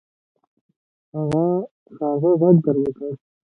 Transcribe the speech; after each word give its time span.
هغه 1.99 2.31
ږغ 2.39 2.55
در 2.63 2.75
وکړئ. 2.81 3.13